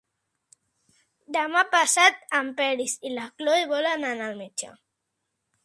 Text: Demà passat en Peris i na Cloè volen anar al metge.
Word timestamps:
Demà 1.35 1.63
passat 1.75 2.17
en 2.39 2.49
Peris 2.63 2.97
i 3.09 3.13
na 3.19 3.29
Cloè 3.43 3.61
volen 3.75 4.09
anar 4.13 4.31
al 4.31 4.37
metge. 4.43 4.75